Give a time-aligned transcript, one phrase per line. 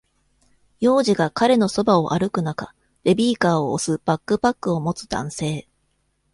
[0.79, 5.67] 幼児が彼の側を歩く中、ベビーカーを押すバックパックを持つ男性